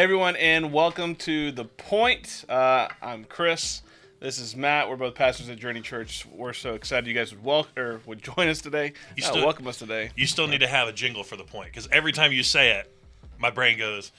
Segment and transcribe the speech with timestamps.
[0.00, 2.46] Hey everyone, and welcome to the Point.
[2.48, 3.82] Uh, I'm Chris.
[4.18, 4.88] This is Matt.
[4.88, 6.24] We're both pastors at Journey Church.
[6.32, 8.94] We're so excited you guys would welcome or would join us today.
[9.14, 10.10] You Uh, still- welcome us today.
[10.16, 12.70] You still need to have a jingle for the point because every time you say
[12.78, 12.90] it,
[13.36, 14.10] my brain goes,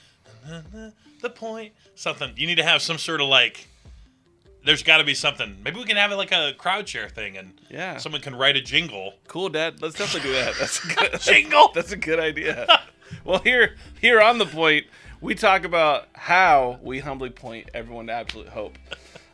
[1.20, 2.32] the point, something.
[2.36, 3.66] You need to have some sort of like,
[4.64, 5.56] there's got to be something.
[5.64, 7.96] Maybe we can have it like a crowd share thing and Yeah.
[7.96, 9.14] someone can write a jingle.
[9.26, 9.82] Cool, Dad.
[9.82, 10.54] Let's definitely do that.
[10.60, 11.72] That's a good, Jingle!
[11.74, 12.68] That's a good idea.
[13.24, 14.86] well, here here on the Point,
[15.22, 18.76] we talk about how we humbly point everyone to absolute hope,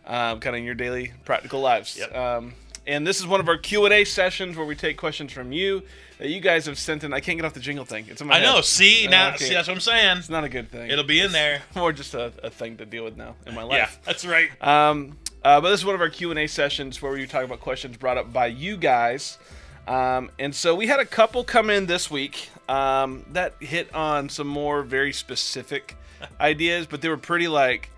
[0.07, 1.97] um, kind of in your daily practical lives.
[1.99, 2.15] Yep.
[2.15, 2.53] Um,
[2.87, 5.51] and this is one of our Q and A sessions where we take questions from
[5.51, 5.83] you
[6.19, 7.13] that you guys have sent in.
[7.13, 8.07] I can't get off the jingle thing.
[8.09, 8.57] It's in my I know.
[8.57, 8.65] head.
[8.65, 10.19] See Uh, now, see that's what I'm saying.
[10.19, 10.91] It's not a good thing.
[10.91, 11.63] It'll be in there.
[11.75, 13.77] more just a, a thing to deal with now in my life.
[13.77, 14.51] Yeah, that's right.
[14.63, 17.45] Um, uh, but this is one of our Q and A sessions where we talk
[17.45, 19.39] about questions brought up by you guys.
[19.87, 24.29] Um, and so we had a couple come in this week um, that hit on
[24.29, 25.97] some more very specific
[26.41, 27.91] ideas, but they were pretty like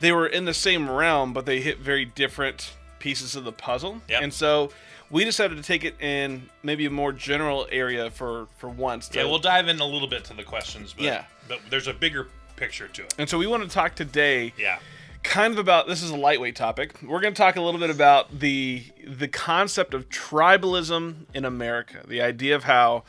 [0.00, 4.00] they were in the same realm, but they hit very different pieces of the puzzle.
[4.08, 4.22] Yep.
[4.22, 4.70] And so
[5.10, 9.10] we decided to take it in maybe a more general area for for once.
[9.12, 11.24] Yeah, we'll dive in a little bit to the questions, but Yeah.
[11.48, 13.14] but there's a bigger picture to it.
[13.18, 14.78] and so we want to talk today Yeah.
[15.22, 16.94] kind of about this is a lightweight topic.
[17.02, 22.02] We're going to talk a little bit about the the concept of tribalism in America.
[22.06, 23.04] The idea of how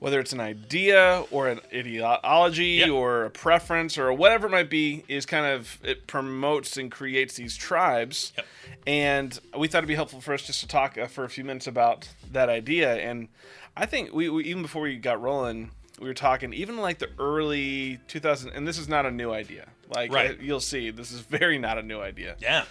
[0.00, 2.90] whether it's an idea or an ideology Yep.
[2.90, 7.34] or a preference or whatever it might be is kind of it promotes and creates
[7.34, 8.32] these tribes.
[8.36, 8.46] Yep.
[8.86, 11.44] And we thought it'd be helpful for us just to talk uh, for a few
[11.44, 12.96] minutes about that idea.
[12.96, 13.28] And
[13.76, 17.10] I think we, we even before we got rolling, we were talking even like the
[17.18, 19.68] early 2000 and this is not a new idea.
[19.94, 20.30] Like Right.
[20.30, 22.36] uh, you'll see, this is very not a new idea.
[22.40, 22.64] Yeah.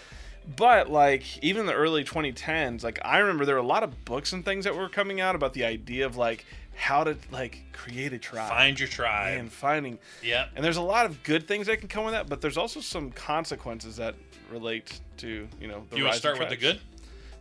[0.55, 4.33] But like even the early 2010s, like I remember there were a lot of books
[4.33, 6.43] and things that were coming out about the idea of like
[6.79, 9.37] how to like create a tribe Find your tribe.
[9.37, 10.45] and finding Yeah.
[10.55, 12.79] and there's a lot of good things that can come with that, but there's also
[12.79, 14.15] some consequences that
[14.49, 15.83] relate to you know.
[15.89, 16.79] The You want to start with the good?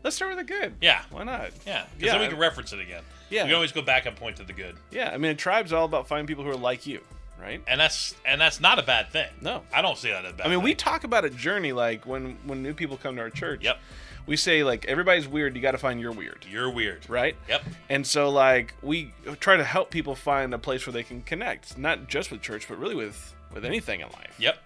[0.05, 0.75] Let's start with the good.
[0.81, 1.03] Yeah.
[1.11, 1.51] Why not?
[1.67, 1.85] Yeah.
[1.97, 2.13] Because Yeah.
[2.13, 3.03] then we can reference it again.
[3.31, 3.43] Yeah.
[3.45, 4.77] We can always go back and point to the good.
[4.91, 7.01] Yeah, I mean, a tribe's all about finding people who are like you,
[7.41, 7.63] right?
[7.67, 9.29] and that's and that's not a bad thing.
[9.41, 9.63] No.
[9.73, 10.47] I don't see that as bad.
[10.47, 13.31] I mean, we talk about a journey like when when new people come to our
[13.31, 13.65] church.
[13.65, 13.79] Yep.
[14.27, 15.57] We say like everybody's weird.
[15.57, 17.09] You got to find your weird, You're weird.
[17.09, 17.35] right?
[17.49, 17.63] Yep.
[17.89, 21.79] And so like we try to help people find a place where they can connect,
[21.79, 24.35] not just with church, but really with with anything in life.
[24.39, 24.59] Yep.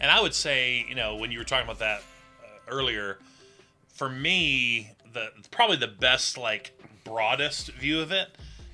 [0.00, 2.00] And I would say, you know, when you were talking about that
[2.42, 3.18] uh, earlier,
[3.88, 6.72] for me, the probably the best, like,
[7.04, 8.28] broadest view of it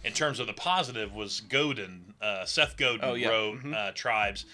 [0.05, 2.15] in terms of the positive was Godin.
[2.21, 3.29] Uh, Seth Godin Oh, yeah.
[3.29, 4.45] wrote uh, Tribes.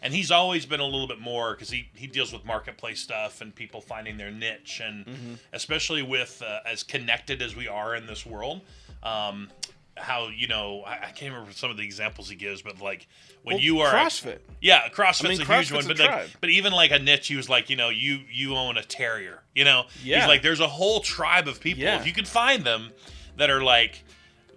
[0.00, 3.40] And he's always been a little bit more because he, he deals with marketplace stuff
[3.40, 5.34] and people finding their niche, and Mm-hmm.
[5.52, 8.60] especially with uh, as connected as we are in this world,
[9.02, 9.48] um,
[9.96, 13.08] how you know I, I can't remember some of the examples he gives, but like
[13.42, 14.38] when Well, you are CrossFit.
[14.60, 17.34] yeah, CrossFit's I mean, a huge one, but like, but even like a niche, he
[17.34, 19.86] was like, you know, you you own a terrier, you know.
[20.04, 20.20] Yeah.
[20.20, 21.98] He's like, there's a whole tribe of people Yeah.
[21.98, 22.90] if you can find them
[23.36, 24.04] that are like,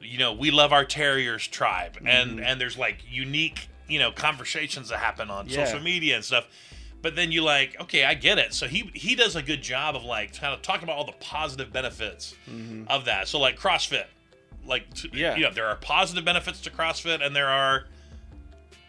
[0.02, 2.44] you know, we love our terriers tribe, and Mm-hmm.
[2.44, 5.66] and there's like unique, you know, conversations that happen on Yeah.
[5.66, 6.48] social media and stuff.
[7.02, 8.54] But then you like, okay, I get it.
[8.54, 11.14] So he he does a good job of like kind of talking about all the
[11.14, 12.36] positive benefits
[12.88, 13.28] of that.
[13.28, 14.06] So like CrossFit,
[14.66, 15.18] like t- Mm-hmm.
[15.18, 15.36] Yeah.
[15.36, 17.86] you know, there are positive benefits to CrossFit, and there are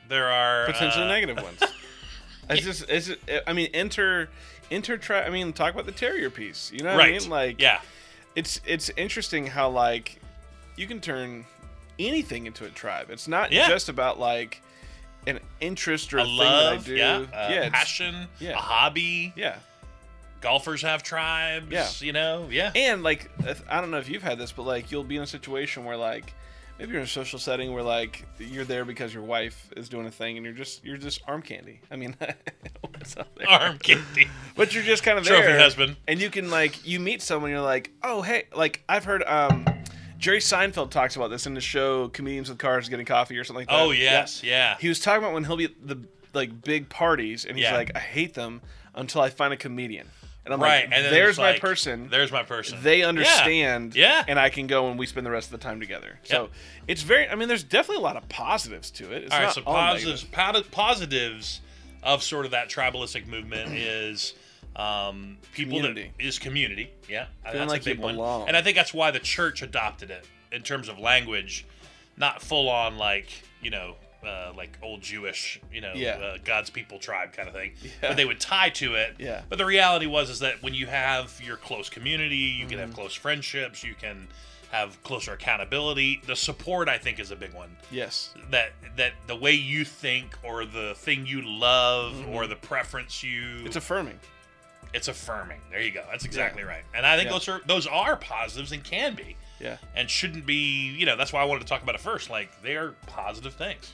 [0.08, 1.60] there are potentially uh, negative ones.
[2.50, 3.06] It's just, it's.
[3.06, 4.28] just- I mean, enter,
[4.70, 4.98] enter.
[4.98, 5.22] Try.
[5.22, 6.70] I mean, talk about the terrier piece.
[6.74, 7.14] You know what right.
[7.14, 7.30] I mean?
[7.30, 7.80] Like, yeah,
[8.34, 10.20] it's it's interesting how like
[10.76, 11.44] you can turn
[11.98, 13.08] anything into a tribe.
[13.10, 13.68] It's not Yeah.
[13.68, 14.60] just about like
[15.26, 16.94] an interest or a, a thing that I do.
[16.96, 18.50] yeah, a yeah, passion, yeah.
[18.52, 19.32] a hobby.
[19.36, 19.56] yeah.
[20.40, 21.70] Golfers have tribes.
[21.70, 21.88] Yeah.
[22.00, 23.30] you know, yeah, And like,
[23.68, 25.96] I don't know if you've had this, but like, you'll be in a situation where
[25.96, 26.34] like.
[26.78, 30.06] Maybe you're in a social setting where like you're there because your wife is doing
[30.06, 31.80] a thing and you're just you're just arm candy.
[31.92, 32.16] I mean,
[32.80, 33.48] what's up there?
[33.48, 34.26] arm candy.
[34.56, 35.96] But you're just kind of Trophy husband.
[36.08, 39.64] and you can like you meet someone, you're like, oh hey, like I've heard um,
[40.22, 43.66] Jerry Seinfeld talks about this in the show Comedians with Cars Getting Coffee or something
[43.66, 43.84] like oh, that.
[43.88, 44.76] Oh yes, yeah.
[44.78, 45.98] He was talking about when he'll be at the
[46.32, 47.76] like big parties, and he's Yeah.
[47.76, 48.62] like, I hate them
[48.94, 50.06] until I find a comedian,
[50.44, 52.08] and I'm right, like, and then there's my like, person.
[52.08, 52.78] There's my person.
[52.82, 54.24] They understand, Yeah.
[54.28, 56.20] and I can go and we spend the rest of the time together.
[56.22, 56.50] So
[56.86, 57.28] it's very.
[57.28, 59.24] I mean, there's definitely a lot of positives to it.
[59.24, 60.70] It's all right, not so all positives, negative.
[60.70, 61.60] positives
[62.04, 64.34] of sort of that tribalistic movement is
[64.76, 66.12] um, people Community.
[66.18, 66.90] that is community.
[67.08, 68.48] Yeah, Feeling that's like a big one, belong.
[68.48, 71.66] and I think that's why the church adopted it in terms of language,
[72.16, 73.28] not full on like
[73.60, 73.96] you know
[74.26, 76.10] uh, like old Jewish, you know, Yeah.
[76.12, 77.72] uh, God's people tribe kind of thing.
[77.82, 77.90] Yeah.
[78.02, 79.16] But they would tie to it.
[79.18, 79.42] Yeah.
[79.48, 82.86] But the reality was is that when you have your close community, you can Mm-hmm.
[82.86, 84.28] have close friendships, you can
[84.70, 86.22] have closer accountability.
[86.26, 87.76] The support, I think, is a big one.
[87.90, 88.32] Yes.
[88.50, 93.40] That that the way you think or the thing you love or the preference you
[93.42, 93.66] Mm-hmm.
[93.66, 94.20] It's affirming.
[94.94, 95.60] It's affirming.
[95.70, 96.04] There you go.
[96.10, 96.82] That's exactly right.
[96.94, 97.32] And I think Yeah.
[97.32, 99.78] those are those are positives and can be Yeah.
[99.96, 100.90] and shouldn't be.
[100.90, 102.30] You know, that's why I wanted to talk about it first.
[102.30, 103.92] Like they are positive things.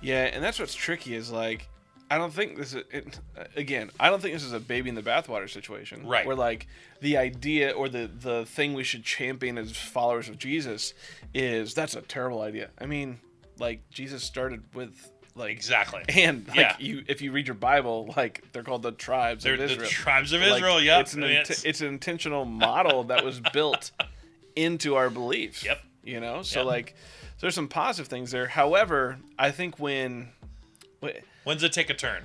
[0.00, 1.68] Yeah, and that's what's tricky is like,
[2.10, 3.18] I don't think this is it,
[3.56, 3.90] again.
[3.98, 6.26] I don't think this is a baby in the bathwater situation, Right.
[6.26, 6.66] Where like
[7.00, 10.92] the idea or the the thing we should champion as followers of Jesus
[11.32, 12.70] is that's a terrible idea.
[12.78, 13.20] I mean,
[13.58, 16.02] like Jesus started with like Exactly.
[16.08, 16.76] and like Yeah.
[16.78, 20.32] you if you read your Bible, like they're called the tribes They're of the tribes
[20.32, 20.80] of Like, Israel.
[20.80, 21.00] Yep.
[21.00, 23.90] It's an int- it's- it's an intentional model that was built
[24.56, 25.64] into our beliefs.
[25.64, 25.80] Yep.
[26.04, 26.66] You know, so Yep.
[26.66, 26.94] like
[27.40, 28.46] there's some positive things there.
[28.46, 30.28] However, I think when
[31.02, 31.08] wh-
[31.44, 32.22] When's it take a turn?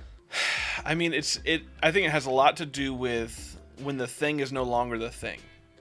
[0.85, 1.63] I mean, it's it.
[1.83, 4.97] I think it has a lot to do with when the thing is no longer
[4.97, 5.39] the thing.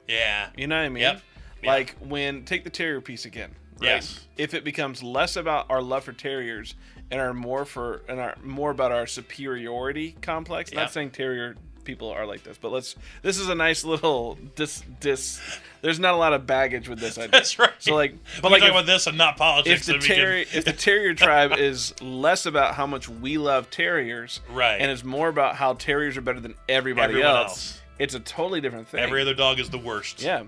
[0.08, 0.48] Yeah.
[0.56, 1.02] You know what I mean?
[1.02, 1.22] Yep.
[1.62, 1.70] Yeah.
[1.70, 3.50] Like when take the terrier piece again.
[3.80, 3.88] Right?
[3.90, 4.26] Yes.
[4.36, 6.74] If it becomes less about our love for terriers
[7.10, 10.70] and are more for and are more about our superiority complex.
[10.72, 10.76] Yep.
[10.80, 12.96] Not saying terrier people are like this, but let's.
[13.22, 15.40] This is a nice little dis dis.
[15.80, 17.28] There's not a lot of baggage with this idea.
[17.32, 17.70] That's right.
[17.78, 19.88] So like, But we like about this and not politics.
[19.88, 24.40] if the terrier if the terrier tribe is less about how much we love terriers
[24.50, 24.76] Right.
[24.80, 27.80] and is more about how terriers are better than everybody Everyone else, else.
[27.98, 30.20] it's a totally different thing every other dog is the worst.
[30.20, 30.42] yeah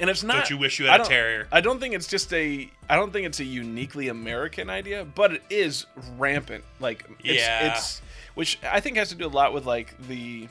[0.00, 1.46] and it's not Don't you wish you had a terrier?
[1.52, 5.32] i don't think it's just a i don't think it's a uniquely american idea but
[5.32, 5.86] it is
[6.18, 7.72] rampant like it's, Yeah.
[7.76, 8.02] it's
[8.34, 10.48] which i think has to do a lot with like the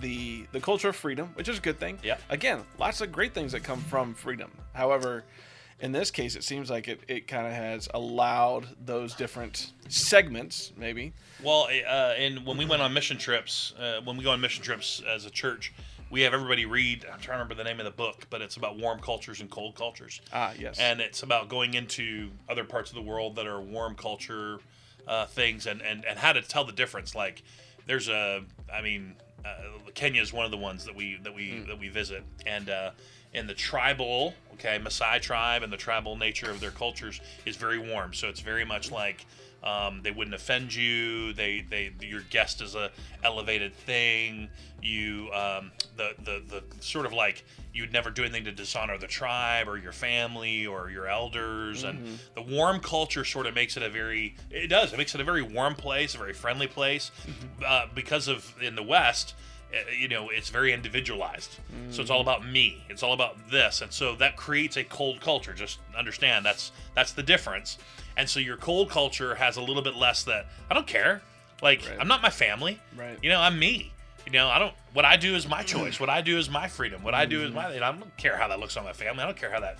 [0.00, 2.16] the the culture of freedom which is a good thing Yeah.
[2.28, 5.24] again lots of great things that come from freedom however
[5.80, 10.72] in this case it seems like it, it kind of has allowed those different segments
[10.76, 14.40] maybe Well, uh, and when we went on mission trips, uh, when we go on
[14.42, 15.72] mission trips as a church,
[16.10, 17.04] we have everybody read.
[17.04, 19.48] I'm trying to remember the name of the book, but it's about warm cultures and
[19.50, 20.20] cold cultures.
[20.32, 23.94] ah yes and it's about going into other parts of the world that are warm
[23.94, 24.58] culture
[25.06, 27.14] uh, things and, and, and how to tell the difference.
[27.14, 27.42] Like,
[27.86, 28.42] there's a,
[28.72, 29.14] I mean,
[29.44, 32.68] uh, Kenya is one of the ones that we that we that we visit, and
[32.68, 32.90] uh,
[33.32, 37.78] in the tribal, okay, Maasai tribe and the tribal nature of their cultures is very
[37.78, 38.12] warm.
[38.14, 39.26] So it's very much like.
[39.62, 41.34] Um, they wouldn't offend you.
[41.34, 42.90] They, they, your guest is a
[43.22, 44.48] elevated thing.
[44.82, 47.44] You, um, the, the, the sort of like
[47.74, 51.84] you'd never do anything to dishonor the tribe or your family or your elders.
[51.84, 54.94] And the warm culture sort of makes it a very, it does.
[54.94, 57.10] It makes it a very warm place, a very friendly place,
[57.62, 59.34] uh, because of in the West.
[59.72, 61.58] Uh, You know, it's very individualized.
[61.90, 62.84] So it's all about me.
[62.88, 65.52] It's all about this, and so that creates a cold culture.
[65.54, 67.78] Just understand that's that's the difference.
[68.16, 71.22] And so your cold culture has a little bit less that I don't care.
[71.62, 71.98] Like Right.
[72.00, 72.80] I'm not my family.
[72.96, 73.18] Right.
[73.22, 73.92] You know, I'm me.
[74.26, 74.74] You know, I don't.
[74.92, 75.98] What I do is my choice.
[75.98, 77.02] What I do is my freedom.
[77.02, 77.66] What I do is my.
[77.74, 79.22] I don't care how that looks on my family.
[79.22, 79.78] I don't care how that.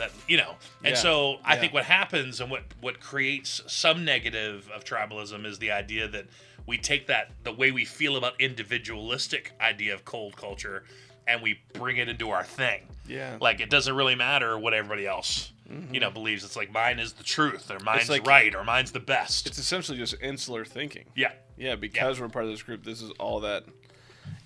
[0.00, 0.56] That you know.
[0.84, 1.00] And Yeah.
[1.00, 1.60] so I Yeah.
[1.60, 6.26] think what happens and what what creates some negative of tribalism is the idea that
[6.66, 10.84] we take that the way we feel about individualistic idea of cold culture
[11.26, 12.82] and we bring it into our thing.
[13.06, 15.92] yeah Like it doesn't really matter what everybody else you mm-hmm.
[15.98, 16.42] know believes.
[16.44, 19.46] It's like mine is the truth or mine's like- right or mine's the best.
[19.46, 21.32] it's essentially just insular thinking yeah.
[21.56, 23.64] Yeah, because we're part of this group, this is all that.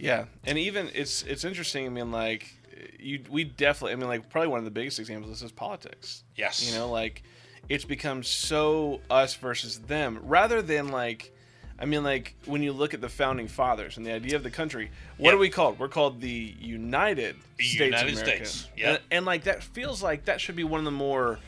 [0.01, 1.87] Yeah, and even it's it's interesting.
[1.87, 2.53] I mean, like
[2.99, 3.93] you, we definitely.
[3.93, 6.25] I mean, like probably one of the biggest examples of this is politics.
[6.37, 6.69] Yes.
[6.71, 7.23] You know, like
[7.69, 11.31] it's become so us versus them, rather than like.
[11.77, 14.51] I mean, like when you look at the founding fathers and the idea of the
[14.51, 15.35] country, what Yep.
[15.35, 15.79] are we called?
[15.81, 18.47] We're called the United States United of America.
[18.47, 18.69] States.
[18.81, 21.41] And, and like that feels like that should be one of the more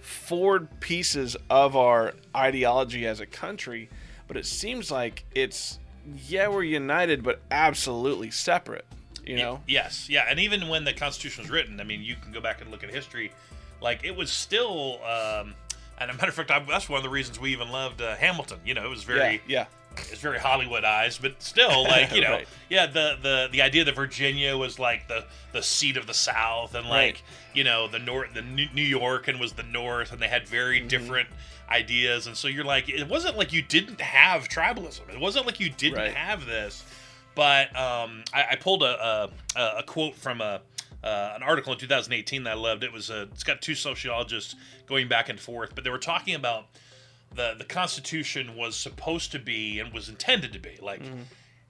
[0.00, 3.88] forward pieces of our ideology as a country,
[4.28, 5.80] but it seems like it's
[6.28, 8.84] yeah we're united, but absolutely separate.
[9.24, 9.60] You know?
[9.68, 12.60] Yes, yeah, and even when the Constitution was written, I mean, you can go back
[12.60, 13.32] and look at history.
[13.80, 15.54] Like it was still, um,
[15.98, 18.16] and a matter of fact, I, that's one of the reasons we even loved uh,
[18.16, 18.58] Hamilton.
[18.64, 19.66] You know, it was very, yeah,
[20.10, 22.48] it's very Hollywoodized, but still, like you know, Right.
[22.68, 26.74] yeah, the the the idea that Virginia was like the the seat of the South,
[26.74, 27.22] and like Right.
[27.54, 30.46] you know the North, the New New York, and was the North, and they had
[30.48, 30.88] very Mm-hmm.
[30.88, 31.28] different
[31.70, 35.08] ideas, and so you're like, it wasn't like you didn't have tribalism.
[35.12, 36.14] It wasn't like you didn't Right.
[36.14, 36.84] have this.
[37.34, 40.60] But um, I, I pulled a, a a quote from a
[41.02, 42.84] uh, an article in 2018 that I loved.
[42.84, 44.54] It was a, it's got two sociologists
[44.86, 46.66] going back and forth, but they were talking about
[47.34, 51.02] the the Constitution was supposed to be and was intended to be like.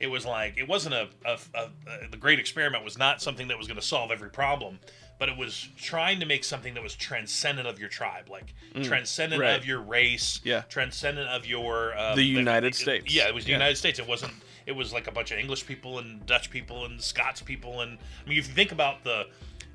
[0.00, 1.68] It was like it wasn't a, a, a,
[2.10, 4.80] the great experiment was not something that was going to solve every problem,
[5.20, 8.52] but it was trying to make something that was transcendent of your tribe, like
[8.82, 9.44] transcendent Mm.
[9.44, 9.56] right.
[9.60, 10.62] of your race, Yeah.
[10.62, 13.14] transcendent of your uh, The United States.
[13.14, 13.58] Yeah, it was the Yeah.
[13.58, 14.00] United States.
[14.00, 14.32] It wasn't.
[14.66, 17.98] It was like a bunch of English people and Dutch people and Scots people, and
[18.24, 19.26] I mean, if you think about the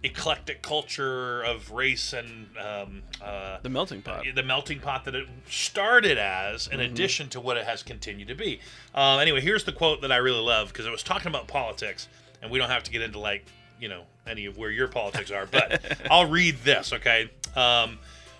[0.03, 4.23] eclectic culture of race and um, uh, The melting pot.
[4.35, 8.35] the melting pot that it started as, in addition to what it has continued to
[8.35, 8.59] be.
[8.93, 12.07] Um, anyway, here's the quote that I really love because it was talking about politics,
[12.41, 13.45] and we don't have to get into like
[13.79, 16.93] you know any of where your politics are, but I'll read this.
[16.93, 17.29] Okay.
[17.55, 17.97] Um,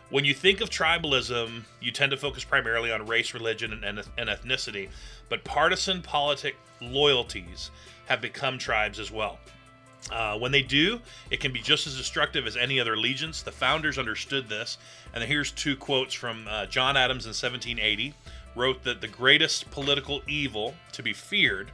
[0.09, 4.29] when you think of tribalism, you tend to focus primarily on race, religion, and, and,
[4.29, 4.89] ethnicity,
[5.29, 7.71] but partisan politic loyalties
[8.05, 9.37] have become tribes as well.
[10.09, 13.41] Uh, when they do, it can be just as destructive as any other allegiance.
[13.41, 14.77] The founders understood this,
[15.13, 18.13] and here's two quotes from uh, John Adams in 1780.
[18.55, 21.69] Wrote that the greatest political evil to be feared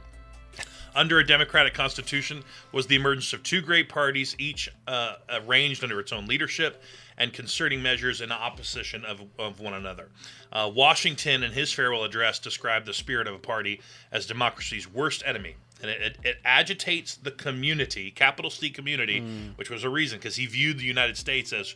[0.94, 5.98] under a democratic constitution was the emergence of two great parties, each uh, arranged under
[6.00, 6.82] its own leadership
[7.16, 10.08] and concerting measures in opposition of, of one another.
[10.52, 15.22] Uh, Washington, in his farewell address, described the spirit of a party as democracy's worst
[15.24, 15.54] enemy.
[15.80, 19.20] And it, it, it agitates the community, capital C community,
[19.56, 21.74] which was a reason because he viewed the United States as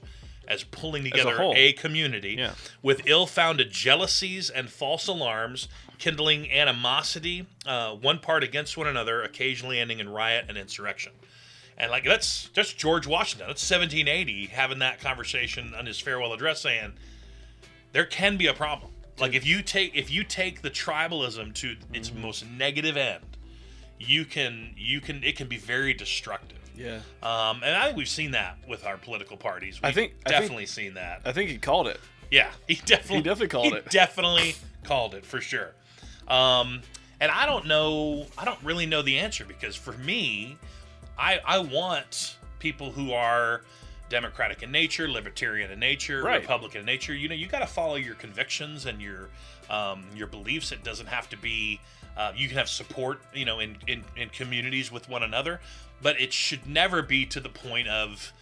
[0.49, 1.52] as pulling together whole.
[1.55, 2.55] a community Yeah.
[2.83, 9.78] with ill-founded jealousies and false alarms, kindling animosity, uh, one part against one another, occasionally
[9.78, 11.12] ending in riot and insurrection.
[11.76, 13.47] And like that's that's George Washington.
[13.47, 16.95] That's 1780 having that conversation on his farewell address, saying
[17.93, 18.90] there can be a problem.
[19.19, 23.23] Like if you take if you take the tribalism to its most negative end,
[23.99, 26.59] you can you can it can be very destructive.
[26.76, 27.00] Yeah.
[27.23, 29.81] Um, and I think we've seen that with our political parties.
[29.83, 31.23] We've I think- I think- definitely seen that.
[31.25, 31.99] I think he called it.
[32.31, 33.90] Yeah, he definitely He definitely called he it.
[33.90, 35.73] Definitely called it for sure.
[36.28, 36.83] Um,
[37.21, 38.26] and I don't know.
[38.37, 40.57] I don't really know the answer because for me,
[41.19, 43.62] I I want people who are
[44.09, 46.40] democratic in nature, libertarian in nature, Right.
[46.40, 47.14] republican in nature.
[47.14, 49.28] You know, you got to follow your convictions and your
[49.69, 50.71] um, your beliefs.
[50.71, 51.81] It doesn't have to be.
[52.18, 55.60] Uh, you can have support, you know, in, in in communities with one another,
[56.02, 58.32] but it should never be to the point of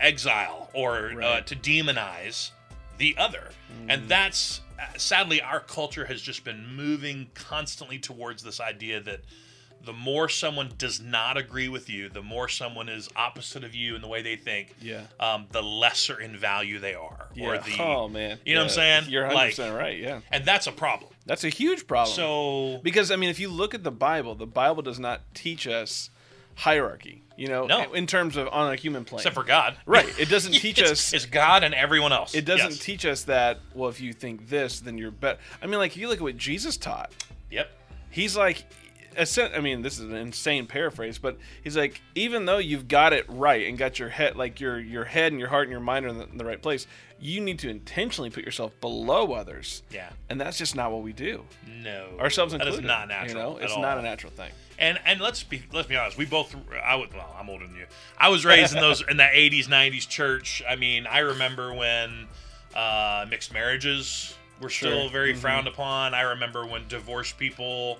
[0.00, 2.50] exile or uh, to demonize
[2.98, 3.50] the other.
[3.88, 9.20] And that's uh, sadly our culture has just been moving constantly towards this idea that
[9.84, 13.94] the more someone does not agree with you, the more someone is opposite of you
[13.94, 15.02] in the way they think, Yeah.
[15.20, 17.28] um, the lesser in value they are.
[17.40, 17.58] Or Yeah.
[17.60, 18.38] the oh man.
[18.44, 19.04] you know what I'm saying?
[19.10, 19.98] You're 100 Like- right.
[19.98, 20.20] Yeah.
[20.32, 21.10] and that's a problem.
[21.26, 22.14] That's a huge problem.
[22.14, 25.66] So because I mean, if you look at the Bible, the Bible does not teach
[25.66, 26.10] us
[26.54, 27.22] hierarchy.
[27.36, 27.92] You know, No.
[27.92, 29.18] in terms of on a human plane.
[29.18, 29.76] except for God.
[29.84, 30.08] right.
[30.18, 31.12] It doesn't teach it's, us.
[31.12, 32.34] it's God and everyone else.
[32.34, 32.78] it doesn't Yes.
[32.78, 33.58] teach us that.
[33.74, 35.38] Well, if you think this, then you're better.
[35.60, 37.12] I mean, like if you look at what Jesus taught,
[37.50, 37.68] Yep.
[38.10, 38.64] he's like
[39.18, 43.24] I mean, this is an insane paraphrase, but he's like, even though you've got it
[43.28, 46.04] right and got your head, like your your head and your heart and your mind
[46.04, 46.86] are in the, in the right place,
[47.18, 50.10] you need to intentionally put yourself below others, Yeah.
[50.28, 51.44] and that's just not what we do.
[51.66, 52.08] No.
[52.20, 52.80] Ourselves included.
[52.80, 53.28] is not natural.
[53.54, 53.80] You know, it's all.
[53.82, 54.50] not a natural thing.
[54.78, 56.18] And and let's be let's be honest.
[56.18, 56.54] We both
[56.84, 57.34] I was well.
[57.38, 57.86] I'm older than you.
[58.18, 60.62] I was raised in those in that 80s 90s church.
[60.68, 62.28] I mean, I remember when
[62.74, 65.00] uh, mixed marriages were still Sure.
[65.04, 65.12] Mm-hmm.
[65.12, 66.12] very frowned upon.
[66.12, 67.98] I remember when divorced people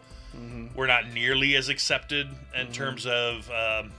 [0.75, 2.61] were not nearly as accepted Mm-hmm.
[2.61, 3.93] in terms of um,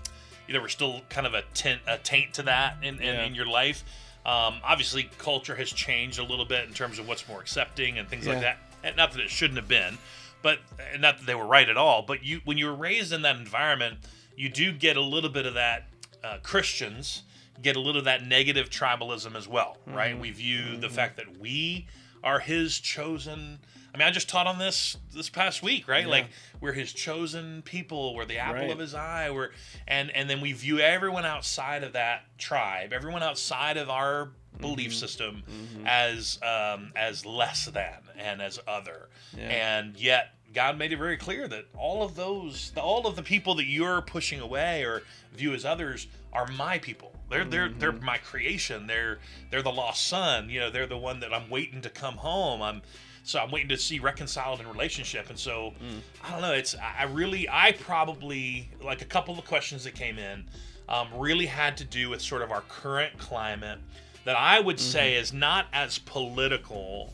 [0.47, 3.01] you know there were still kind of a taint a taint to that in, in,
[3.01, 3.25] Yeah.
[3.25, 3.83] in your life.
[4.25, 8.07] Um, obviously, culture has changed a little bit in terms of what's more accepting and
[8.09, 8.33] things Yeah.
[8.33, 8.57] like that.
[8.83, 9.97] And not that it shouldn't have been,
[10.41, 10.59] but
[10.93, 12.01] and not that they were right at all.
[12.01, 13.99] But you, when you're raised in that environment,
[14.35, 15.87] you do get a little bit of that.
[16.23, 17.23] Uh, Christians
[17.61, 20.17] get a little of that negative tribalism as well, right?
[20.19, 21.87] We view the fact that we
[22.23, 23.59] are His chosen.
[23.97, 26.03] I mean, I just taught on this this past week, right?
[26.05, 26.11] Yeah.
[26.11, 26.27] Like
[26.61, 28.13] we're His chosen people.
[28.13, 28.69] We're the apple Right.
[28.69, 29.31] of His eye.
[29.31, 29.49] We're
[29.87, 34.91] and and then we view everyone outside of that tribe, everyone outside of our belief
[34.91, 34.99] Mm-hmm.
[34.99, 35.43] system,
[35.85, 39.09] as um, as less than and as other.
[39.35, 39.49] Yeah.
[39.49, 43.55] And yet, God made it very clear that all of those, all of the people
[43.55, 45.01] that you're pushing away or
[45.33, 47.13] view as others, are my people.
[47.31, 48.05] They're they're they're Mm-hmm.
[48.05, 48.85] my creation.
[48.85, 49.17] They're
[49.49, 50.49] they're the lost son.
[50.49, 52.61] You know, they're the one that I'm waiting to come home.
[52.61, 52.81] I'm
[53.27, 55.29] so I'm waiting to see reconciled in relationship.
[55.29, 55.99] And so Mm.
[56.23, 56.53] I don't know.
[56.53, 60.45] It's I really I probably like a couple of questions that came in
[60.89, 63.79] um, really had to do with sort of our current climate
[64.23, 65.21] that I would say Mm-hmm.
[65.21, 67.13] is not as political,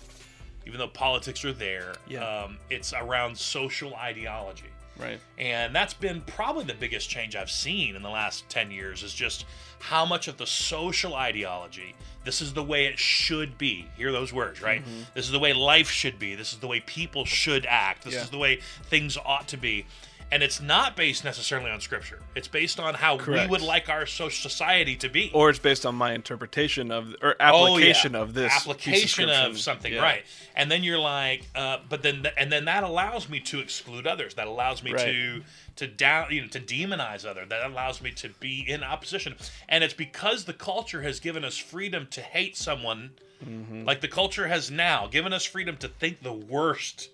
[0.67, 1.93] even though politics are there.
[2.07, 2.19] Yeah.
[2.43, 4.65] Um, it's around social ideology.
[4.99, 5.19] Right.
[5.37, 9.13] And that's been probably the biggest change I've seen in the last 10 years is
[9.13, 9.45] just
[9.79, 13.87] how much of the social ideology, this is the way it should be.
[13.97, 14.81] Hear those words, right?
[14.81, 15.01] Mm-hmm.
[15.13, 16.35] This is the way life should be.
[16.35, 18.03] This is the way people should act.
[18.05, 18.21] This Yeah.
[18.23, 19.85] is the way things ought to be.
[20.33, 22.19] And it's not based necessarily on scripture.
[22.35, 23.47] It's based on how Correct.
[23.49, 25.29] we would like our social society to be.
[25.33, 27.85] Or it's based on my interpretation of or Oh, yeah.
[27.89, 29.59] application of this application of, scripture.
[29.59, 30.01] something Yeah.
[30.01, 30.23] right
[30.55, 34.33] and then you're like uh, but then and then that allows me to exclude others
[34.33, 35.05] that allows me Right.
[35.05, 35.43] to
[35.75, 39.35] to down you know to demonize other that allows me to be in opposition
[39.69, 43.11] and it's because the culture has given us freedom to hate someone
[43.43, 43.83] Mm-hmm.
[43.83, 47.09] like the culture has now given us freedom to think the worst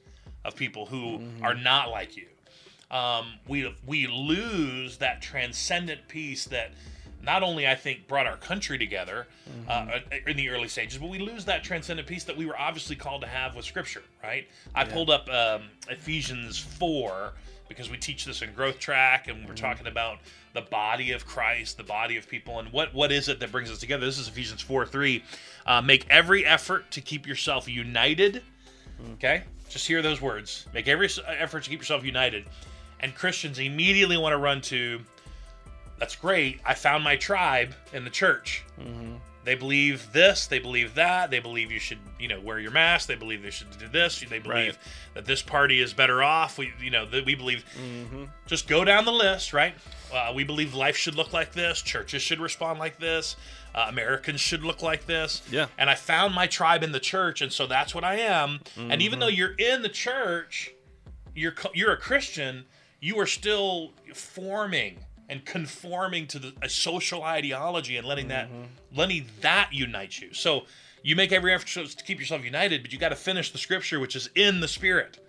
[0.46, 1.44] of people who Mm-hmm.
[1.44, 2.28] are not like you
[2.92, 6.72] um, we we lose that transcendent piece that
[7.22, 9.28] not only I think brought our country together
[9.68, 9.90] Mm-hmm.
[9.90, 12.96] uh, in the early stages, but we lose that transcendent piece that we were obviously
[12.96, 14.48] called to have with Scripture, right?
[14.76, 17.34] I pulled up um, Ephesians four
[17.68, 19.48] because we teach this in Growth Track, and Mm-hmm.
[19.50, 20.20] we're talking about
[20.54, 23.72] the body of Christ, the body of people, and what what is it that brings
[23.72, 24.06] us together?
[24.06, 25.24] This is Ephesians four three.
[25.66, 28.44] Uh, make every effort to keep yourself united.
[29.14, 30.68] Okay, just hear those words.
[30.76, 32.46] Make every effort to keep yourself united.
[33.00, 35.00] And Christians immediately want to run to,
[35.98, 36.60] that's great.
[36.66, 38.64] I found my tribe in the church.
[39.46, 40.48] They believe this.
[40.48, 41.32] They believe that.
[41.32, 43.08] They believe you should, you know, wear your mask.
[43.08, 44.20] They believe they should do this.
[44.20, 44.78] They believe Right.
[45.16, 46.58] that this party is better off.
[46.58, 47.64] We, you know, that we believe.
[48.46, 49.74] Just go down the list, right?
[50.14, 51.82] Uh, we believe life should look like this.
[51.82, 53.38] Churches should respond like this.
[53.74, 55.42] Uh, Americans should look like this.
[55.50, 55.68] Yeah.
[55.78, 58.60] And I found my tribe in the church, and so that's what I am.
[58.76, 59.02] And Mm-hmm.
[59.02, 60.72] even though you're in the church,
[61.34, 62.66] you're you're a Christian,
[63.00, 68.64] you are still forming and conforming to the, a social ideology and letting that mm-hmm.
[68.96, 70.34] letting that unite you.
[70.34, 70.64] So
[71.04, 74.00] you make every effort to keep yourself united, but you got to finish the scripture,
[74.00, 75.20] which is in the Spirit,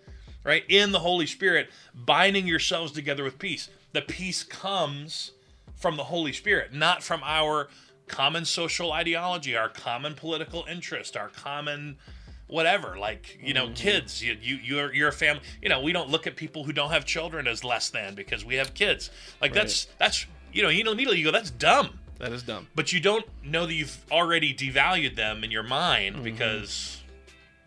[0.42, 0.64] right?
[0.68, 3.68] In the Holy Spirit, binding yourselves together with peace.
[3.92, 5.32] The peace comes
[5.76, 7.68] from the Holy Spirit, not from our
[8.08, 11.96] common social ideology, our common political interest, our common
[12.50, 13.74] whatever like you know mm-hmm.
[13.74, 16.72] kids you, you you're you're a family you know we don't look at people who
[16.72, 20.68] don't have children as less than because we have kids like that's that's you know
[20.68, 22.66] you don't immediately you go that's dumb That is dumb.
[22.74, 26.24] but you don't know that you've already devalued them in your mind mm-hmm.
[26.24, 27.00] because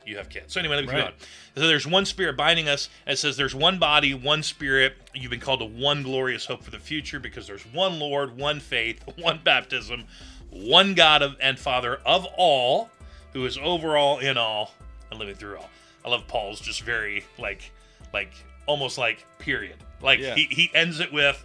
[0.05, 0.53] you have kids.
[0.53, 1.01] So anyway, let me Right.
[1.01, 1.13] going.
[1.55, 2.89] So there's one spirit binding us.
[3.05, 4.95] And it says there's one body, one spirit.
[5.13, 8.59] You've been called to one glorious hope for the future because there's one Lord, one
[8.59, 10.05] faith, one baptism,
[10.49, 12.89] one God of, and Father of all,
[13.33, 14.73] who is overall in all,
[15.11, 15.69] and living through all.
[16.05, 17.71] I love Paul's just very like,
[18.13, 18.31] like
[18.65, 19.77] almost like period.
[20.01, 20.35] Like Yeah.
[20.35, 21.43] he, he ends it with,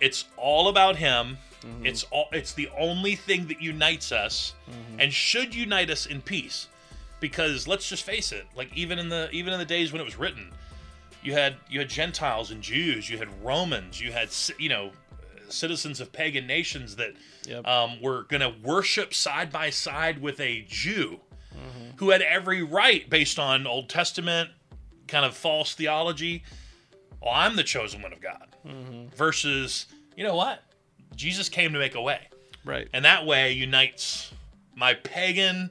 [0.00, 1.38] it's all about him.
[1.62, 1.86] Mm-hmm.
[1.86, 2.28] It's all.
[2.32, 5.00] It's the only thing that unites us, Mm-hmm.
[5.00, 6.68] and should unite us in peace.
[7.20, 10.04] Because let's just face it, like even in the even in the days when it
[10.04, 10.50] was written,
[11.22, 14.90] you had you had Gentiles and Jews, you had Romans, you had you know
[15.48, 17.12] citizens of pagan nations that
[17.46, 17.66] Yep.
[17.66, 21.20] um, were going to worship side by side with a Jew
[21.96, 24.50] who had every right based on Old Testament
[25.06, 26.42] kind of false theology.
[27.22, 28.48] Well, I'm the chosen one of God.
[29.14, 30.62] Versus, you know what?
[31.14, 32.20] Jesus came to make a way.
[32.64, 32.88] Right.
[32.92, 34.32] And that way unites
[34.74, 35.70] my pagan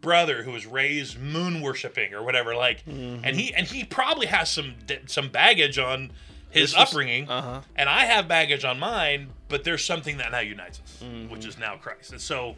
[0.00, 4.48] brother who was raised moon worshiping or whatever like and he and he probably has
[4.50, 4.74] some
[5.06, 6.10] some baggage on
[6.52, 7.60] his upbringing uh-huh.
[7.76, 11.30] and I have baggage on mine but there's something that now unites us Mm-hmm.
[11.32, 12.56] which is now Christ and so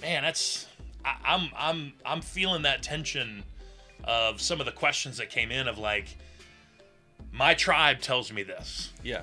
[0.00, 0.66] man that's
[1.04, 3.44] I, I'm I'm I'm feeling that tension
[4.04, 6.16] of some of the questions that came in of like
[7.32, 9.22] my tribe tells me this Yeah.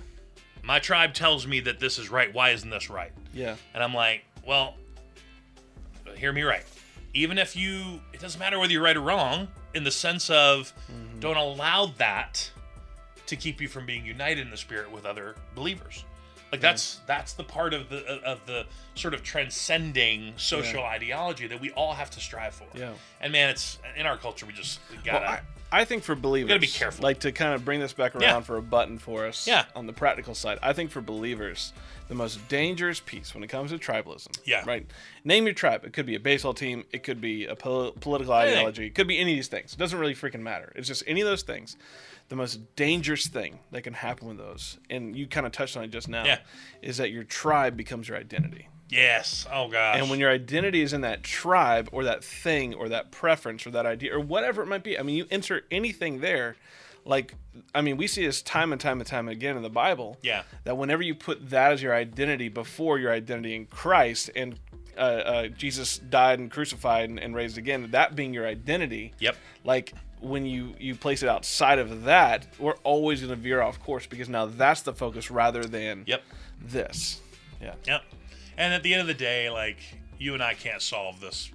[0.64, 3.56] my tribe tells me that this is right why isn't this right Yeah.
[3.74, 4.76] and I'm like, well,
[6.16, 6.64] hear me right.
[7.14, 10.74] Even if you, it doesn't matter whether you're right or wrong, in the sense of
[11.20, 12.50] don't allow that
[13.30, 16.04] to keep you from being united in the spirit with other believers.
[16.52, 16.64] Like mm.
[16.64, 18.66] that's that's the part of the of the
[18.96, 22.66] sort of transcending social ideology that we all have to strive for.
[22.76, 22.94] Yeah.
[23.22, 25.26] And man, it's in our culture we just we gotta.
[25.26, 25.40] Well,
[25.72, 27.04] I, think for believers, gotta be careful.
[27.04, 28.40] Like to kind of bring this back around Yeah.
[28.42, 29.48] for a button for us.
[29.48, 29.66] Yeah.
[29.76, 31.74] On the practical side, I think for believers,
[32.08, 34.36] the most dangerous piece when it comes to tribalism.
[34.46, 34.64] Yeah.
[34.66, 34.86] Right.
[35.24, 35.86] Name your tribe.
[35.86, 36.86] It could be a baseball team.
[36.92, 38.88] It could be a pol- political ideology.
[38.88, 39.74] It could be any of these things.
[39.74, 40.72] It doesn't really freaking matter.
[40.76, 41.78] It's just any of those things.
[42.30, 45.84] The most dangerous thing that can happen with those, and you kind of touched on
[45.84, 46.40] it just now, Yeah.
[46.82, 48.68] is that your tribe becomes your identity.
[48.90, 49.46] Yes.
[49.52, 50.00] Oh gosh.
[50.00, 53.72] And when your identity is in that tribe or that thing or that preference or
[53.72, 56.56] that idea or whatever it might be, I mean, you insert anything there.
[57.06, 57.34] Like,
[57.74, 60.18] I mean, we see this time and time and time again in the Bible.
[60.22, 60.44] Yeah.
[60.66, 64.60] That whenever you put that as your identity before your identity in Christ and
[64.98, 69.14] uh, uh, Jesus died and crucified and, and raised again, that being your identity.
[69.20, 69.38] Yep.
[69.64, 73.80] Like, when you you place it outside of that, we're always going to veer off
[73.80, 76.22] course because now that's the focus rather than Yep.
[76.62, 77.22] this.
[77.62, 77.76] Yeah.
[77.88, 78.02] Yep.
[78.60, 79.78] And at the end of the day, like
[80.20, 81.50] you and I can't solve this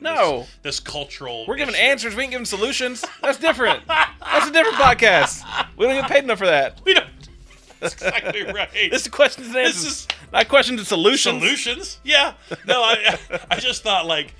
[0.00, 0.40] No.
[0.40, 1.44] this, this cultural.
[1.46, 1.82] We're giving issue.
[1.82, 2.14] answers.
[2.14, 3.04] We ain't giving solutions.
[3.20, 3.86] That's different.
[3.86, 5.42] That's a different podcast.
[5.76, 6.80] We don't get paid enough for that.
[6.84, 7.06] We don't.
[7.80, 8.70] That's exactly right.
[8.90, 9.82] This is questions and answers.
[9.82, 11.42] This is not questions and solutions.
[11.42, 12.00] solutions.
[12.04, 12.32] Yeah.
[12.66, 13.18] No, I,
[13.50, 14.34] I just thought like,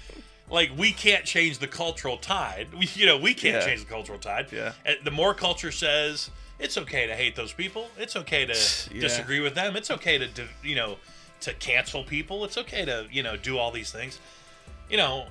[0.49, 2.69] like we can't change the cultural tide.
[2.73, 3.67] We, you know, we can't Yeah.
[3.67, 4.47] change the cultural tide.
[4.53, 4.73] Yeah.
[4.87, 8.53] Uh, the more culture says it's okay to hate those people, it's okay to
[8.95, 9.01] Yeah.
[9.01, 10.29] disagree with them, it's okay to,
[10.63, 10.97] you know,
[11.45, 14.19] to cancel people, it's okay to, you know, do all these things.
[14.89, 15.27] You know,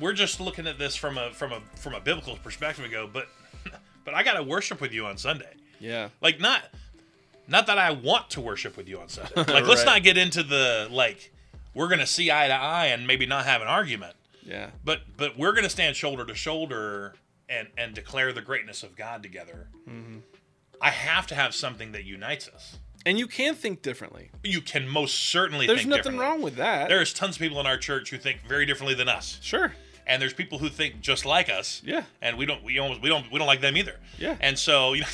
[0.00, 3.08] we're just looking at this from a from a from a biblical perspective and go,
[3.10, 3.28] but
[4.04, 5.52] but I got to worship with you on Sunday.
[5.78, 6.08] Yeah.
[6.20, 6.62] Like not
[7.48, 9.32] not that I want to worship with you on Sunday.
[9.36, 11.32] Like let's not get into the like
[11.74, 14.14] we're gonna see eye to eye and maybe not have an argument.
[14.42, 14.70] Yeah.
[14.84, 17.14] But but we're gonna stand shoulder to shoulder
[17.48, 19.68] and and declare the greatness of God together.
[19.88, 20.18] Mm-hmm.
[20.80, 22.78] I have to have something that unites us.
[23.06, 24.30] And you can think differently.
[24.44, 26.88] You can most certainly There's nothing wrong with that.
[26.88, 29.72] There's tons of people in our church who think very differently than us, sure.
[30.06, 31.80] and there's people who think just like us.
[31.84, 32.04] Yeah.
[32.20, 33.96] and we don't we almost we don't we don't like them either.
[34.18, 34.36] Yeah.
[34.40, 35.06] And so you know,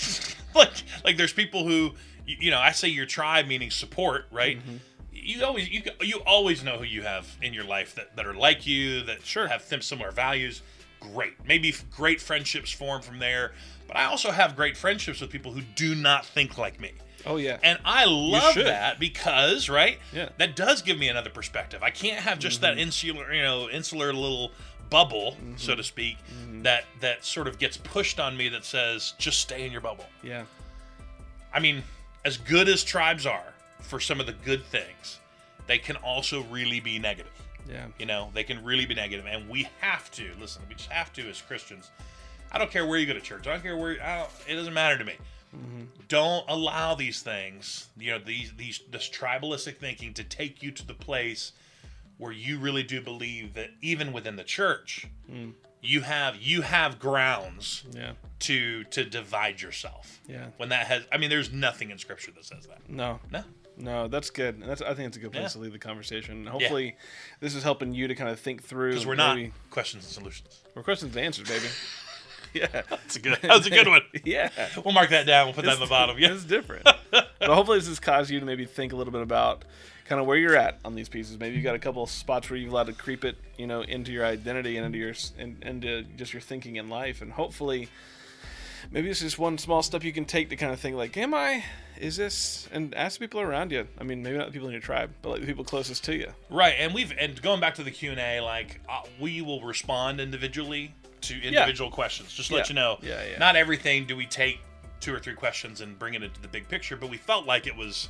[0.55, 0.73] like
[1.05, 1.93] like there's people who
[2.27, 4.59] you, you know I say your tribe meaning support, right?
[4.59, 4.77] Mm-hmm.
[5.13, 8.35] You always you you always know who you have in your life that, that are
[8.35, 9.47] like you that Sure.
[9.47, 10.63] have sim- similar values.
[10.99, 13.53] Great, maybe great friendships form from there.
[13.87, 16.93] But I also have great friendships with people who do not think like me.
[17.27, 17.59] Oh yeah.
[17.63, 19.99] And I love that because, right?
[20.13, 20.25] Yeah.
[20.27, 20.35] Mm-hmm.
[20.39, 21.83] That does give me another perspective.
[21.83, 24.53] I can't have just that insular, you know, insular little
[24.91, 25.77] bubble, so Mm-hmm.
[25.79, 26.17] to speak,
[26.63, 30.05] that that sort of gets pushed on me that says just stay in your bubble.
[30.23, 30.45] yeah.
[31.53, 31.83] I mean,
[32.25, 35.19] as good as tribes are for some of the good things,
[35.67, 37.33] they can also really be negative.
[37.69, 37.87] Yeah.
[37.99, 40.63] You know, they can really be negative, and we have to listen.
[40.69, 41.91] We just have to as Christians.
[42.53, 43.47] I don't care where you go to church.
[43.49, 44.01] I don't care where.
[44.03, 45.15] I don't, it doesn't matter to me.
[46.09, 47.89] Don't allow these things.
[47.99, 51.53] You know, these these this tribalistic thinking to take you to the place
[52.19, 55.51] where you really do believe that even within the church, hmm.
[55.83, 58.13] you have you have grounds Yeah.
[58.41, 60.21] to to divide yourself.
[60.29, 60.47] Yeah.
[60.59, 62.89] When that has, I mean, there's nothing in Scripture that says that.
[62.89, 63.19] No.
[63.33, 63.43] No.
[63.79, 64.63] No, that's good.
[64.63, 65.49] That's I think it's a good place Yeah.
[65.49, 66.47] to leave the conversation.
[66.47, 66.97] Hopefully,
[67.41, 68.91] this is helping you to kind of think through.
[68.93, 70.63] Because we're not maybe- questions and solutions.
[70.75, 71.67] We're questions and answers, baby.
[72.73, 72.83] yeah.
[72.89, 73.39] That's a good.
[73.43, 74.03] That was a good one.
[74.25, 74.51] yeah.
[74.85, 75.47] We'll mark that down.
[75.47, 76.19] We'll put that in the bottom.
[76.19, 76.33] Yeah.
[76.33, 76.85] It's different.
[77.11, 79.65] but hopefully, this has caused you to maybe think a little bit about
[80.07, 81.39] kind of where you're at on these pieces.
[81.39, 83.83] Maybe you've got a couple of spots where you've allowed to creep it, you know,
[83.83, 87.23] into your identity and into your and into just your thinking in life.
[87.23, 87.89] And hopefully,
[88.91, 91.35] maybe it's just one small step you can take to kind of think like, am
[91.35, 91.65] I?
[91.99, 92.69] Is this?
[92.73, 93.89] And ask people around you.
[93.99, 96.15] I mean, maybe not the people in your tribe, but like the people closest to
[96.15, 96.33] you.
[96.51, 99.63] Right, and we've and going back to the Q and A, like uh, we will
[99.63, 102.33] respond individually to individual questions.
[102.33, 103.39] Just to let you know, Yeah, yeah.
[103.39, 104.61] not everything do we take
[105.01, 107.67] two or three questions and bring it into the big picture, but we felt like
[107.67, 108.09] it was,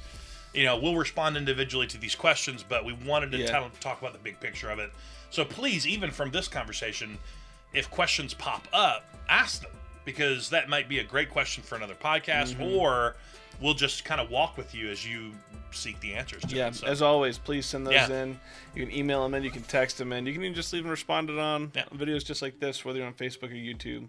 [0.54, 3.46] you know, we'll respond individually to these questions, but we wanted to Yeah.
[3.46, 4.92] tell, talk about the big picture of it.
[5.30, 7.18] So please, even from this conversation,
[7.74, 9.72] if questions pop up, ask them
[10.04, 12.62] because that might be a great question for another podcast, Mm-hmm.
[12.62, 13.16] or
[13.60, 15.32] we'll just kind of walk with you as you
[15.72, 16.42] seek the answers.
[16.44, 16.74] To Yeah, it.
[16.76, 18.08] So- as always, please send those Yeah.
[18.22, 18.40] in.
[18.74, 20.84] You can email them in, you can text them in, you can even just leave
[20.84, 21.84] them responded on Yeah.
[21.94, 24.08] videos just like this, whether you're on Facebook or YouTube.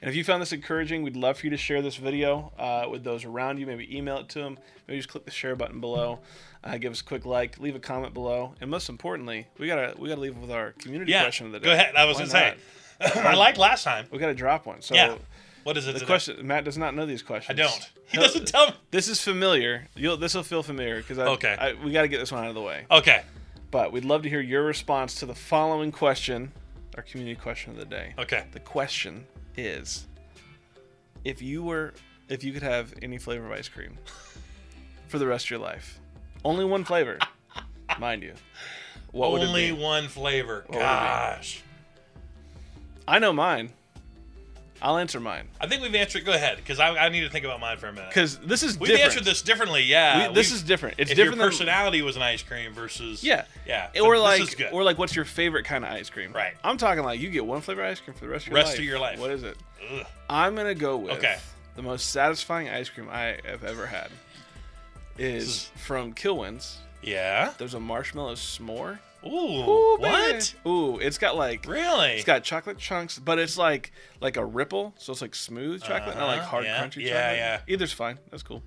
[0.00, 2.86] And if you found this encouraging, we'd love for you to share this video uh,
[2.88, 3.66] with those around you.
[3.66, 4.58] Maybe email it to them.
[4.86, 6.20] Maybe just click the share button below.
[6.62, 9.94] Uh, give us a quick like, leave a comment below, and most importantly, we gotta
[9.96, 11.64] we gotta leave with our community yeah, question of the day.
[11.66, 11.94] go ahead.
[11.96, 13.20] I was Why gonna say.
[13.20, 14.06] I like last time.
[14.10, 14.82] we gotta drop one.
[14.82, 15.14] So yeah.
[15.64, 15.92] What is it?
[15.92, 16.06] the today?
[16.06, 17.58] question Matt does not know these questions.
[17.58, 17.90] I don't.
[18.06, 18.72] He He'll- doesn't tell me.
[18.90, 19.88] This is familiar.
[19.96, 21.56] You'll this will feel familiar because Okay.
[21.58, 22.86] I, we got to get this one out of the way.
[22.90, 23.22] Okay.
[23.70, 26.52] But we'd love to hear your response to the following question,
[26.96, 28.14] our community question of the day.
[28.18, 28.44] Okay.
[28.52, 30.06] The question is
[31.24, 31.92] if you were
[32.28, 33.98] if you could have any flavor of ice cream
[35.08, 35.98] for the rest of your life.
[36.44, 37.18] Only one flavor,
[37.98, 38.34] mind you.
[39.10, 39.72] What would it be?
[39.72, 40.64] one flavor.
[40.70, 40.78] be?
[40.78, 41.62] Gosh.
[43.06, 43.72] I know mine.
[44.80, 46.24] I'll answer mine I think we've answered.
[46.24, 48.10] Go ahead, because I, I need to think about mine for a minute.
[48.10, 49.04] because this is We've different.
[49.12, 49.82] answered this differently.
[49.82, 50.28] Yeah.
[50.28, 50.94] We- this We've- is different.
[50.98, 53.44] It's if different your than- personality was an ice cream versus Yeah.
[53.66, 54.72] yeah, or but like, this is good.
[54.72, 56.32] or like, what's your favorite kind of ice cream?
[56.32, 56.54] Right.
[56.62, 58.68] I'm talking like you get one flavor ice cream for the rest of your Rest
[58.72, 58.78] life.
[58.78, 59.18] of your life.
[59.18, 59.56] What is it?
[59.92, 60.06] Ugh.
[60.30, 61.36] I'm gonna go with Okay.
[61.76, 64.10] the most satisfying ice cream I have ever had.
[65.18, 66.76] Is, is- from Kilwins.
[67.02, 67.52] yeah.
[67.58, 68.98] There's a marshmallow s'more.
[69.26, 69.28] Ooh.
[69.30, 70.54] Ooh, what?
[70.66, 72.12] Ooh, it's got like Really?
[72.12, 76.16] it's got chocolate chunks, but it's like like a ripple, so it's like smooth chocolate,
[76.16, 77.36] not like Uh-huh, hard yeah, crunchy yeah, chocolate.
[77.38, 77.60] yeah.
[77.74, 78.18] Either's fine.
[78.30, 78.62] That's cool.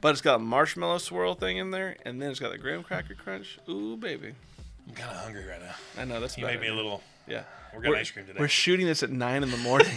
[0.00, 2.82] But it's got a marshmallow swirl thing in there, and then it's got the graham
[2.82, 3.58] cracker crunch.
[3.68, 4.34] Ooh, baby.
[4.88, 5.74] I'm kind of hungry right now.
[5.96, 7.00] I know that's You made me a little.
[7.28, 7.44] Yeah.
[7.72, 8.40] We're getting ice cream today.
[8.40, 9.96] We're shooting this at nine in the morning.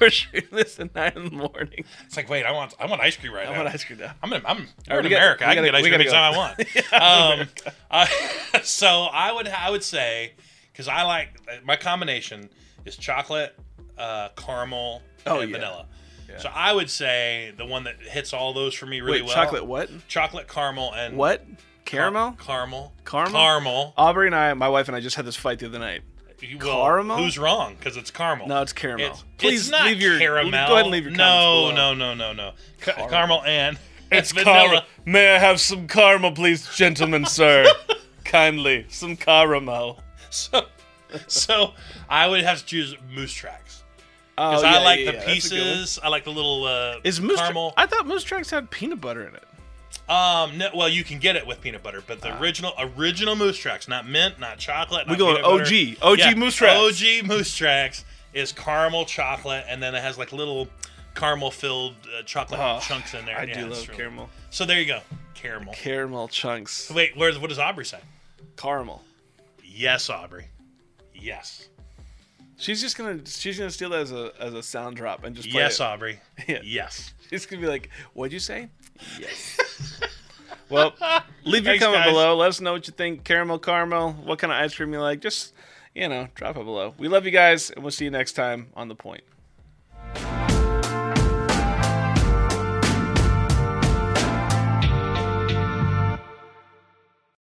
[0.00, 1.84] we're shooting this at nine in the morning.
[2.06, 3.60] It's like, wait, I want, I want ice cream right I now.
[3.60, 4.12] I want ice cream now.
[4.22, 5.44] I'm in, I'm we're in got- America.
[5.44, 7.40] we I can gotta- get ice cream anytime I want.
[7.70, 8.06] um, uh,
[8.62, 10.32] so I would I would say
[10.72, 11.30] because I like
[11.64, 12.48] my combination
[12.84, 13.58] is chocolate,
[13.98, 15.56] uh, caramel, Oh, and yeah.
[15.56, 15.86] vanilla.
[16.28, 16.38] Yeah.
[16.38, 19.34] So I would say the one that hits all those for me really Wait, well.
[19.34, 19.90] chocolate what?
[20.08, 21.44] chocolate, caramel, and What?
[21.84, 22.36] Caramel?
[22.40, 23.32] caramel, Caramel?
[23.32, 23.92] caramel.
[23.96, 26.02] Aubrey and I, my wife and I, just had this fight the other night.
[26.60, 27.16] Well, Caramel?
[27.18, 27.76] Who's wrong?
[27.78, 28.48] Because it's caramel.
[28.48, 29.06] No, it's caramel.
[29.12, 30.50] It's, Please it's not leave your caramel.
[30.68, 32.52] Go ahead and leave your no, no, no, no, no.
[32.80, 33.08] Ca- Caramel.
[33.10, 33.78] caramel and
[34.10, 34.52] It's vanilla.
[34.60, 34.82] caramel.
[35.06, 37.64] May I have some caramel, please, gentlemen, sir?
[38.24, 40.00] Kindly, some caramel.
[40.30, 40.62] So,
[41.26, 41.72] so
[42.08, 43.82] I would have to choose moose tracks
[44.38, 45.66] Oh, because yeah, I like yeah, the yeah, that's a good one.
[45.68, 45.98] pieces.
[46.02, 47.74] I like the little uh, Is moose tra- caramel.
[47.76, 49.44] I thought moose tracks had peanut butter in it.
[50.12, 53.56] Um, no, well, you can get it with peanut butter, but the original original moose
[53.56, 55.06] tracks, not mint, not chocolate.
[55.06, 55.44] We not going.
[55.44, 55.96] OG.
[56.02, 57.02] OG Moose Tracks.
[57.02, 60.68] OG moose tracks is caramel chocolate, and then it has like little
[61.14, 63.38] caramel filled uh, chocolate Oh, chunks in there.
[63.38, 64.30] I Yeah, do love really- caramel.
[64.50, 65.00] So there you go,
[65.34, 65.72] caramel.
[65.74, 66.90] Caramel chunks.
[66.90, 68.00] Wait, where's what does Aubrey say?
[68.56, 69.02] Caramel.
[69.64, 70.46] Yes, Aubrey.
[71.14, 71.68] Yes.
[72.62, 75.50] She's just gonna she's gonna steal that as a as a sound drop and just
[75.50, 75.82] play Yes, it.
[75.82, 76.20] Aubrey.
[76.46, 76.60] Yeah.
[76.62, 77.12] Yes.
[77.28, 78.68] She's gonna be like, "What'd you say?"
[79.18, 79.58] Yes.
[80.68, 80.94] well,
[81.44, 82.12] leave your Thanks, comment guys.
[82.12, 82.36] below.
[82.36, 83.24] Let us know what you think.
[83.24, 84.12] Caramel, caramel.
[84.12, 85.18] What kind of ice cream you like?
[85.20, 85.54] Just
[85.94, 86.94] you know, drop it below.
[86.98, 89.24] We love you guys, and we'll see you next time on the point.